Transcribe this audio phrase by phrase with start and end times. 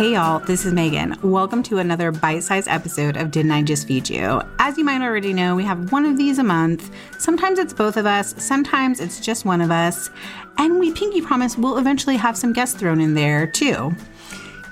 [0.00, 1.22] Hey y'all, this is Meghan.
[1.22, 4.40] Welcome to another bite sized episode of Didn't I Just Feed You?
[4.58, 6.90] As you might already know, we have one of these a month.
[7.18, 10.08] Sometimes it's both of us, sometimes it's just one of us.
[10.56, 13.94] And we pinky promise we'll eventually have some guests thrown in there too.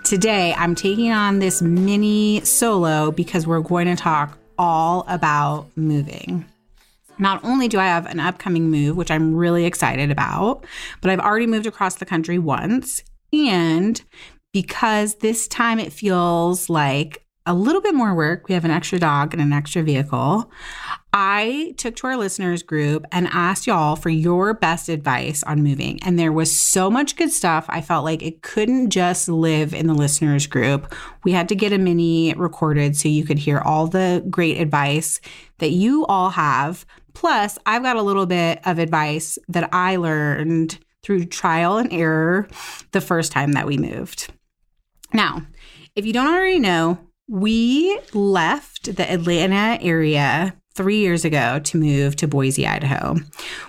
[0.02, 6.46] Today, I'm taking on this mini solo because we're going to talk all about moving.
[7.18, 10.64] Not only do I have an upcoming move, which I'm really excited about,
[11.02, 13.02] but I've already moved across the country once.
[13.30, 14.00] And
[14.52, 18.46] because this time it feels like a little bit more work.
[18.46, 20.50] We have an extra dog and an extra vehicle.
[21.14, 25.98] I took to our listeners group and asked y'all for your best advice on moving.
[26.02, 27.64] And there was so much good stuff.
[27.70, 30.94] I felt like it couldn't just live in the listeners group.
[31.24, 35.18] We had to get a mini recorded so you could hear all the great advice
[35.56, 36.84] that you all have.
[37.14, 42.46] Plus, I've got a little bit of advice that I learned through trial and error
[42.92, 44.30] the first time that we moved.
[45.12, 45.42] Now,
[45.94, 46.98] if you don't already know,
[47.28, 53.16] we left the Atlanta area three years ago to move to Boise, Idaho.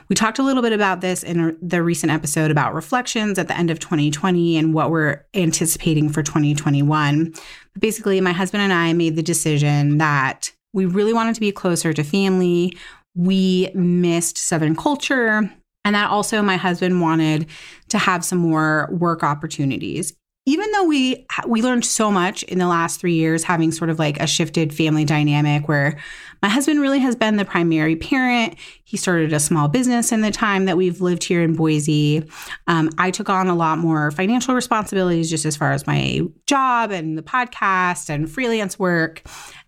[0.09, 3.57] We talked a little bit about this in the recent episode about reflections at the
[3.57, 7.31] end of 2020 and what we're anticipating for 2021.
[7.73, 11.51] But basically, my husband and I made the decision that we really wanted to be
[11.51, 12.77] closer to family.
[13.15, 15.51] We missed Southern culture.
[15.83, 17.47] And that also, my husband wanted
[17.87, 20.13] to have some more work opportunities
[20.45, 23.99] even though we we learned so much in the last 3 years having sort of
[23.99, 25.99] like a shifted family dynamic where
[26.41, 28.55] my husband really has been the primary parent.
[28.83, 32.23] He started a small business in the time that we've lived here in boise.
[32.67, 36.91] Um, i took on a lot more financial responsibilities just as far as my job
[36.91, 39.21] and the podcast and freelance work.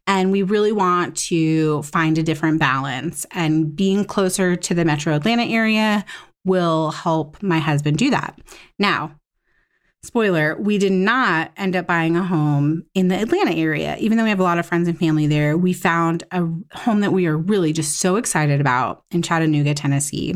[0.07, 3.25] And we really want to find a different balance.
[3.31, 6.05] And being closer to the metro atlanta area
[6.43, 8.39] will help my husband do that.
[8.79, 9.15] Now
[10.03, 13.95] spoiler, we did not end up buying a home in the Atlanta area.
[13.99, 17.01] Even though we have a lot of friends and family there, we found a home
[17.01, 20.33] that we are really just so excited about in Chattanooga, Tennessee.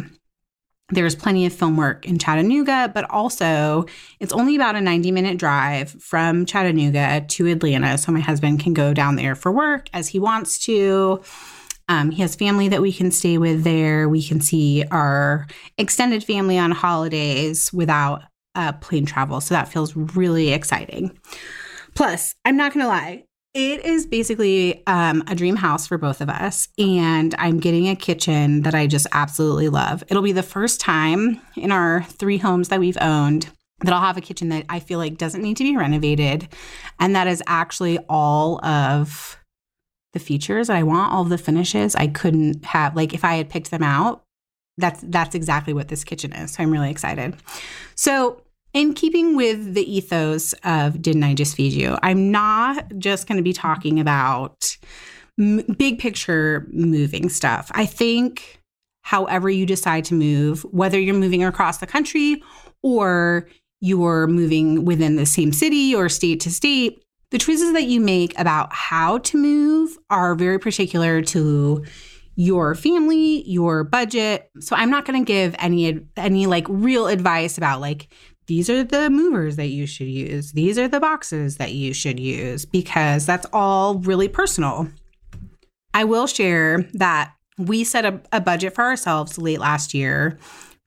[0.89, 3.85] There's plenty of film work in Chattanooga, but also
[4.19, 7.97] it's only about a 90 minute drive from Chattanooga to Atlanta.
[7.97, 11.23] So my husband can go down there for work as he wants to.
[11.89, 14.07] Um, he has family that we can stay with there.
[14.07, 15.47] We can see our
[15.77, 18.23] extended family on holidays without
[18.55, 19.41] uh, plane travel.
[19.41, 21.17] So that feels really exciting.
[21.93, 23.23] Plus, I'm not going to lie,
[23.53, 26.67] it is basically um, a dream house for both of us.
[26.77, 30.03] And I'm getting a kitchen that I just absolutely love.
[30.09, 33.49] It'll be the first time in our three homes that we've owned
[33.79, 36.49] that I'll have a kitchen that I feel like doesn't need to be renovated.
[36.99, 39.37] And that is actually all of
[40.13, 42.95] the features that I want, all the finishes I couldn't have.
[42.95, 44.23] Like if I had picked them out,
[44.77, 46.51] that's that's exactly what this kitchen is.
[46.51, 47.35] So I'm really excited.
[47.95, 48.41] So
[48.75, 53.37] in keeping with the ethos of Didn't I Just Feed You, I'm not just going
[53.37, 54.77] to be talking about
[55.39, 57.71] m- big picture moving stuff.
[57.73, 58.59] I think
[59.03, 62.43] however you decide to move, whether you're moving across the country
[62.83, 63.47] or
[63.79, 67.01] you're moving within the same city or state to state,
[67.31, 71.85] the choices that you make about how to move are very particular to
[72.35, 74.49] your family, your budget.
[74.59, 78.09] So I'm not going to give any any like real advice about like
[78.47, 80.51] these are the movers that you should use.
[80.51, 84.87] These are the boxes that you should use because that's all really personal.
[85.93, 90.37] I will share that we set a, a budget for ourselves late last year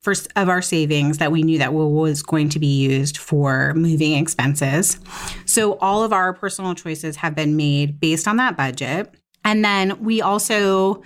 [0.01, 4.13] for of our savings that we knew that was going to be used for moving
[4.13, 5.01] expenses.
[5.45, 9.13] So all of our personal choices have been made based on that budget.
[9.45, 11.03] And then we also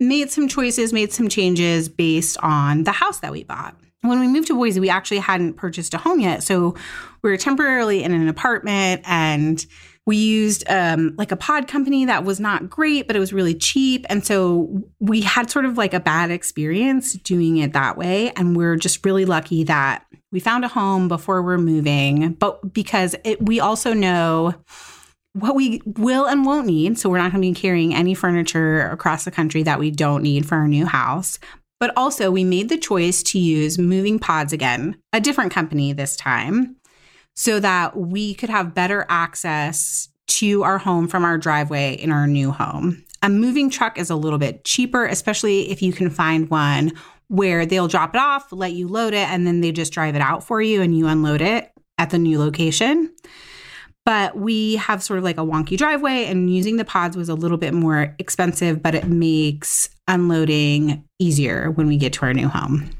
[0.00, 3.76] made some choices, made some changes based on the house that we bought.
[4.04, 6.42] When we moved to Boise, we actually hadn't purchased a home yet.
[6.42, 6.74] So
[7.22, 9.64] we were temporarily in an apartment and
[10.06, 13.54] we used um, like a pod company that was not great, but it was really
[13.54, 14.04] cheap.
[14.10, 18.30] And so we had sort of like a bad experience doing it that way.
[18.32, 23.16] And we're just really lucky that we found a home before we're moving, but because
[23.24, 24.54] it, we also know
[25.32, 26.98] what we will and won't need.
[26.98, 30.22] So we're not going to be carrying any furniture across the country that we don't
[30.22, 31.38] need for our new house.
[31.84, 36.16] But also, we made the choice to use Moving Pods again, a different company this
[36.16, 36.76] time,
[37.34, 42.26] so that we could have better access to our home from our driveway in our
[42.26, 43.04] new home.
[43.22, 46.92] A moving truck is a little bit cheaper, especially if you can find one
[47.28, 50.22] where they'll drop it off, let you load it, and then they just drive it
[50.22, 53.14] out for you and you unload it at the new location.
[54.04, 57.34] But we have sort of like a wonky driveway, and using the pods was a
[57.34, 62.48] little bit more expensive, but it makes unloading easier when we get to our new
[62.48, 62.90] home.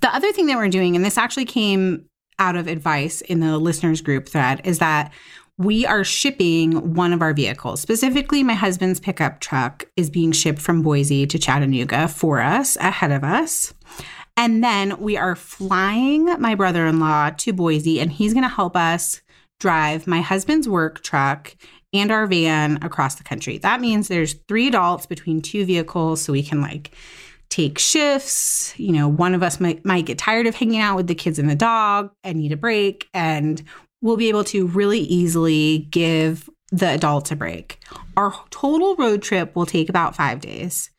[0.00, 2.04] The other thing that we're doing, and this actually came
[2.38, 5.12] out of advice in the listeners group thread, is that
[5.56, 7.80] we are shipping one of our vehicles.
[7.80, 13.10] Specifically, my husband's pickup truck is being shipped from Boise to Chattanooga for us, ahead
[13.10, 13.74] of us.
[14.36, 18.48] And then we are flying my brother in law to Boise, and he's going to
[18.48, 19.20] help us
[19.60, 21.56] drive my husband's work truck
[21.92, 23.58] and our van across the country.
[23.58, 26.92] That means there's three adults between two vehicles so we can like
[27.48, 28.78] take shifts.
[28.78, 31.38] You know, one of us might, might get tired of hanging out with the kids
[31.38, 33.08] and the dog and need a break.
[33.14, 33.62] And
[34.02, 37.78] we'll be able to really easily give the adults a break.
[38.16, 40.90] Our total road trip will take about five days.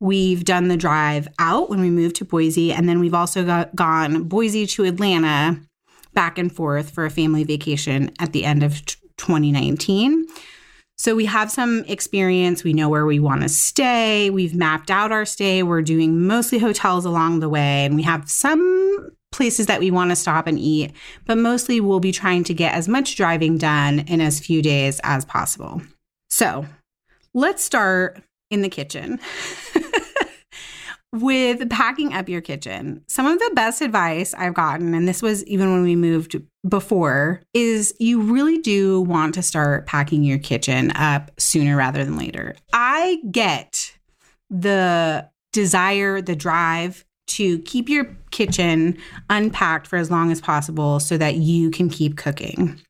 [0.00, 3.76] We've done the drive out when we moved to Boise, and then we've also got,
[3.76, 5.60] gone Boise to Atlanta
[6.20, 8.84] back and forth for a family vacation at the end of
[9.16, 10.26] 2019.
[10.98, 12.62] So we have some experience.
[12.62, 14.28] We know where we want to stay.
[14.28, 15.62] We've mapped out our stay.
[15.62, 20.10] We're doing mostly hotels along the way, and we have some places that we want
[20.10, 20.92] to stop and eat,
[21.24, 25.00] but mostly we'll be trying to get as much driving done in as few days
[25.02, 25.80] as possible.
[26.28, 26.66] So
[27.32, 29.20] let's start in the kitchen.
[31.12, 35.44] with packing up your kitchen, some of the best advice I've gotten, and this was
[35.46, 40.92] even when we moved before, is you really do want to start packing your kitchen
[40.92, 42.54] up sooner rather than later.
[42.72, 43.96] I get
[44.50, 48.96] the desire, the drive to keep your kitchen
[49.28, 52.80] unpacked for as long as possible so that you can keep cooking.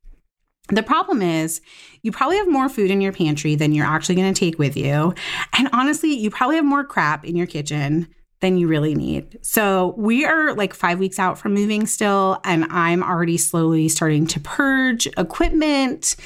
[0.70, 1.61] The problem is,
[2.02, 4.76] you probably have more food in your pantry than you're actually going to take with
[4.76, 5.14] you.
[5.56, 8.09] And honestly, you probably have more crap in your kitchen
[8.40, 9.38] than you really need.
[9.42, 14.26] So we are like five weeks out from moving still, and I'm already slowly starting
[14.28, 16.16] to purge equipment,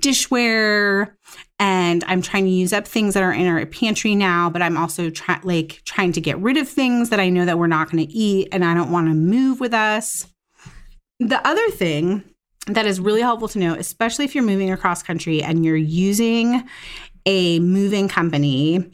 [0.00, 1.12] dishware,
[1.58, 4.50] and I'm trying to use up things that are in our pantry now.
[4.50, 7.58] But I'm also try- like trying to get rid of things that I know that
[7.58, 10.28] we're not going to eat, and I don't want to move with us.
[11.18, 12.22] The other thing
[12.66, 16.66] that is really helpful to know, especially if you're moving across country and you're using
[17.26, 18.90] a moving company,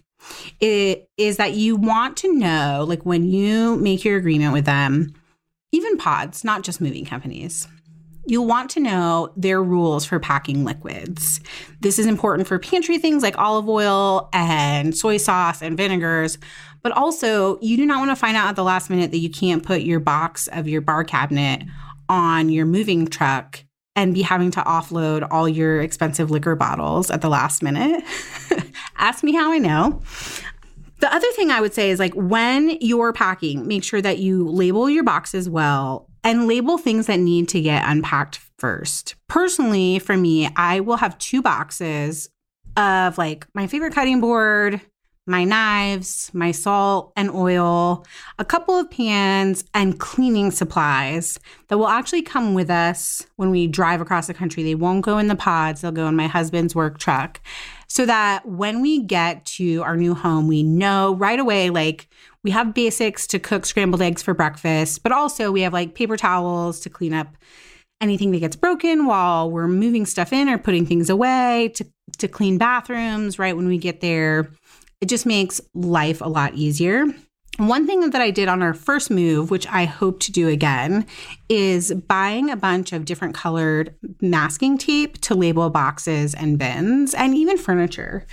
[0.60, 5.14] it is that you want to know, like when you make your agreement with them,
[5.72, 7.68] even pods, not just moving companies,
[8.26, 11.40] you'll want to know their rules for packing liquids.
[11.80, 16.38] This is important for pantry things like olive oil and soy sauce and vinegars,
[16.82, 19.30] but also you do not want to find out at the last minute that you
[19.30, 21.62] can't put your box of your bar cabinet
[22.10, 23.64] on your moving truck
[23.96, 28.02] and be having to offload all your expensive liquor bottles at the last minute.
[28.96, 30.02] Ask me how I know.
[30.98, 34.46] The other thing I would say is like when you're packing, make sure that you
[34.48, 39.14] label your boxes well and label things that need to get unpacked first.
[39.28, 42.28] Personally, for me, I will have two boxes
[42.76, 44.80] of like my favorite cutting board,
[45.26, 48.04] my knives, my salt and oil,
[48.38, 53.66] a couple of pans, and cleaning supplies that will actually come with us when we
[53.66, 54.62] drive across the country.
[54.62, 57.40] They won't go in the pods, they'll go in my husband's work truck.
[57.86, 62.08] So that when we get to our new home, we know right away, like,
[62.42, 66.16] we have basics to cook scrambled eggs for breakfast, but also we have like paper
[66.16, 67.36] towels to clean up
[68.00, 71.86] anything that gets broken while we're moving stuff in or putting things away, to,
[72.16, 74.50] to clean bathrooms right when we get there.
[75.00, 77.06] It just makes life a lot easier.
[77.56, 81.06] One thing that I did on our first move, which I hope to do again,
[81.48, 87.34] is buying a bunch of different colored masking tape to label boxes and bins and
[87.34, 88.26] even furniture.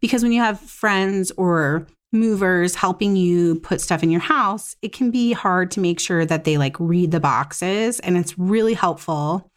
[0.00, 4.92] Because when you have friends or movers helping you put stuff in your house, it
[4.92, 8.00] can be hard to make sure that they like read the boxes.
[8.00, 9.50] And it's really helpful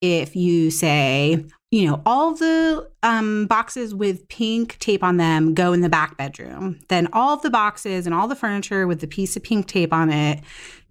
[0.00, 5.72] if you say, you know, all the um, boxes with pink tape on them go
[5.72, 6.80] in the back bedroom.
[6.88, 9.92] Then all of the boxes and all the furniture with the piece of pink tape
[9.92, 10.42] on it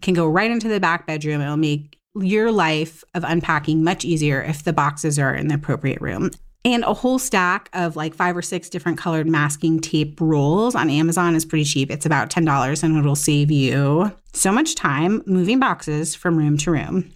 [0.02, 1.42] can go right into the back bedroom.
[1.42, 6.02] It'll make your life of unpacking much easier if the boxes are in the appropriate
[6.02, 6.32] room
[6.68, 10.90] and a whole stack of like five or six different colored masking tape rolls on
[10.90, 11.90] Amazon is pretty cheap.
[11.90, 16.72] It's about $10 and it'll save you so much time moving boxes from room to
[16.72, 17.10] room.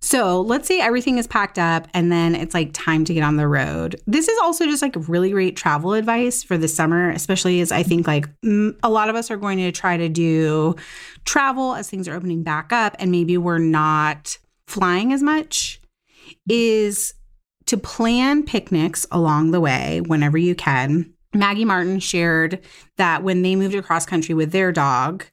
[0.00, 3.36] So let's say everything is packed up and then it's like time to get on
[3.36, 4.00] the road.
[4.06, 7.82] This is also just like really great travel advice for the summer, especially as I
[7.82, 10.76] think like a lot of us are going to try to do
[11.24, 14.38] travel as things are opening back up and maybe we're not
[14.68, 15.80] flying as much.
[16.48, 17.14] Is
[17.66, 21.12] to plan picnics along the way whenever you can.
[21.36, 22.60] Maggie Martin shared
[22.96, 25.24] that when they moved across country with their dog,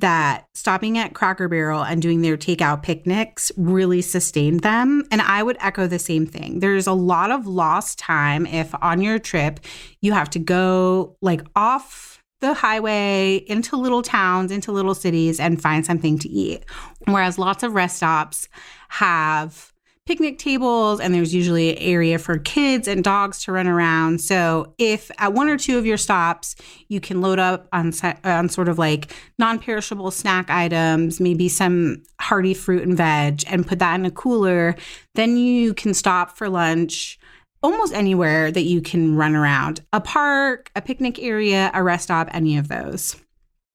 [0.00, 5.04] that stopping at Cracker Barrel and doing their takeout picnics really sustained them.
[5.10, 6.60] And I would echo the same thing.
[6.60, 9.60] There's a lot of lost time if on your trip
[10.00, 15.60] you have to go like off the highway into little towns, into little cities, and
[15.60, 16.64] find something to eat.
[17.04, 18.48] Whereas lots of rest stops
[18.88, 19.69] have
[20.10, 24.20] picnic tables and there's usually an area for kids and dogs to run around.
[24.20, 26.56] So if at one or two of your stops
[26.88, 27.92] you can load up on
[28.24, 33.78] on sort of like non-perishable snack items, maybe some hearty fruit and veg and put
[33.78, 34.74] that in a cooler,
[35.14, 37.16] then you can stop for lunch
[37.62, 39.80] almost anywhere that you can run around.
[39.92, 43.14] A park, a picnic area, a rest stop, any of those.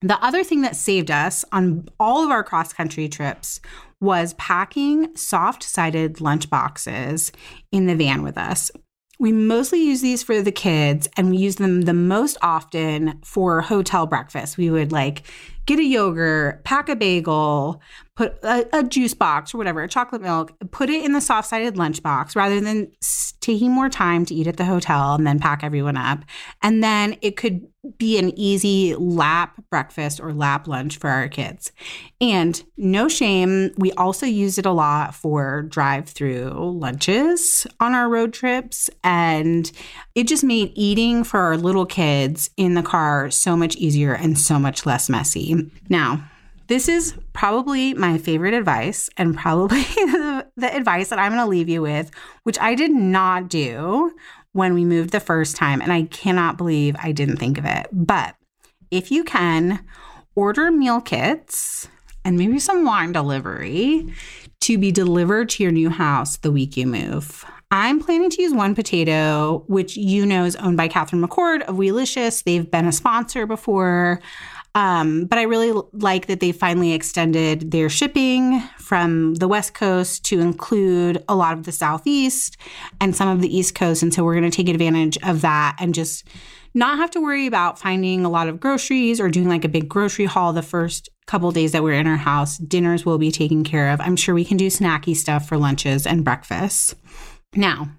[0.02, 3.62] The other thing that saved us on all of our cross country trips
[4.02, 7.32] was packing soft sided lunch boxes
[7.72, 8.72] in the van with us.
[9.18, 13.62] We mostly use these for the kids and we use them the most often for
[13.62, 14.58] hotel breakfast.
[14.58, 15.24] We would like
[15.66, 17.82] get a yogurt, pack a bagel,
[18.16, 21.48] put a, a, juice box or whatever, a chocolate milk, put it in the soft
[21.48, 22.92] sided lunchbox rather than
[23.40, 26.20] taking more time to eat at the hotel and then pack everyone up.
[26.62, 27.66] And then it could
[27.98, 31.72] be an easy lap breakfast or lap lunch for our kids.
[32.20, 38.10] And no shame, we also used it a lot for drive through lunches on our
[38.10, 38.90] road trips.
[39.04, 39.72] And
[40.16, 44.38] it just made eating for our little kids in the car so much easier and
[44.38, 45.72] so much less messy.
[45.90, 46.24] Now,
[46.68, 51.50] this is probably my favorite advice and probably the, the advice that I'm going to
[51.50, 52.12] leave you with,
[52.44, 54.14] which I did not do
[54.56, 55.82] when we moved the first time.
[55.82, 57.88] And I cannot believe I didn't think of it.
[57.92, 58.36] But
[58.90, 59.84] if you can,
[60.34, 61.90] order meal kits
[62.24, 64.08] and maybe some wine delivery
[64.62, 67.44] to be delivered to your new house the week you move.
[67.70, 71.76] I'm planning to use One Potato, which you know is owned by Catherine McCord of
[71.76, 72.44] Weelicious.
[72.46, 74.22] They've been a sponsor before.
[74.76, 80.26] Um, but I really like that they finally extended their shipping from the West Coast
[80.26, 82.58] to include a lot of the Southeast
[83.00, 84.04] and some of the East Coast.
[84.04, 86.28] And so we're going to take advantage of that and just
[86.74, 89.88] not have to worry about finding a lot of groceries or doing like a big
[89.88, 92.58] grocery haul the first couple days that we're in our house.
[92.58, 94.02] Dinners will be taken care of.
[94.02, 96.94] I'm sure we can do snacky stuff for lunches and breakfasts.
[97.56, 97.92] Now,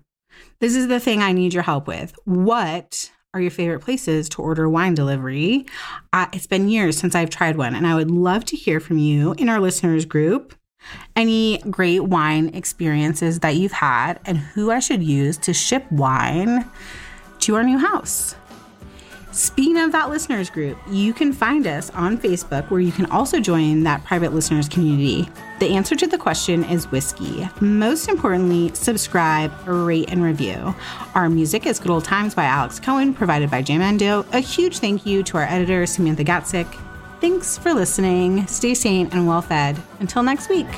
[0.61, 2.14] this is the thing I need your help with.
[2.25, 5.66] What are your favorite places to order wine delivery?
[6.14, 8.97] Uh, it's been years since I've tried one, and I would love to hear from
[8.97, 10.55] you in our listeners group.
[11.14, 16.64] Any great wine experiences that you've had, and who I should use to ship wine
[17.40, 18.35] to our new house.
[19.37, 23.38] Speaking of that listeners group, you can find us on Facebook where you can also
[23.38, 25.28] join that private listeners community.
[25.61, 27.47] The answer to the question is whiskey.
[27.61, 30.75] Most importantly, subscribe, rate, and review.
[31.14, 34.25] Our music is Good Old Times by Alex Cohen, provided by Jamendo.
[34.33, 36.81] A huge thank you to our editor, Samantha Gatzik.
[37.21, 38.47] Thanks for listening.
[38.47, 39.76] Stay sane and well fed.
[40.00, 40.69] Until next week.